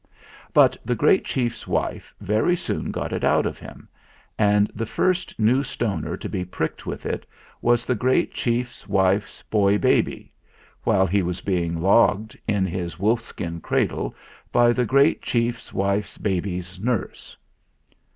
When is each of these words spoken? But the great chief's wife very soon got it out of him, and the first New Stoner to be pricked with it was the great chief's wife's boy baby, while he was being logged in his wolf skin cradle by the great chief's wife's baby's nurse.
But 0.51 0.75
the 0.83 0.95
great 0.95 1.25
chief's 1.25 1.67
wife 1.67 2.11
very 2.19 2.55
soon 2.55 2.89
got 2.89 3.13
it 3.13 3.23
out 3.23 3.45
of 3.45 3.59
him, 3.59 3.87
and 4.35 4.65
the 4.73 4.87
first 4.87 5.39
New 5.39 5.61
Stoner 5.61 6.17
to 6.17 6.27
be 6.27 6.43
pricked 6.43 6.87
with 6.87 7.05
it 7.05 7.23
was 7.61 7.85
the 7.85 7.93
great 7.93 8.33
chief's 8.33 8.87
wife's 8.87 9.43
boy 9.43 9.77
baby, 9.77 10.31
while 10.83 11.05
he 11.05 11.21
was 11.21 11.41
being 11.41 11.79
logged 11.83 12.35
in 12.47 12.65
his 12.65 12.97
wolf 12.97 13.21
skin 13.21 13.59
cradle 13.61 14.15
by 14.51 14.73
the 14.73 14.85
great 14.85 15.21
chief's 15.21 15.71
wife's 15.71 16.17
baby's 16.17 16.79
nurse. 16.79 17.37